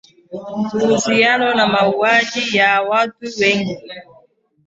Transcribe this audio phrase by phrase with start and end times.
[0.69, 3.77] kuhusiana na mauaji hayo ya watu wengi